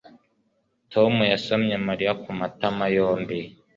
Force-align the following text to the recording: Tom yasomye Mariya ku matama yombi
Tom 0.93 1.13
yasomye 1.33 1.75
Mariya 1.87 2.13
ku 2.23 2.29
matama 2.39 2.85
yombi 2.95 3.39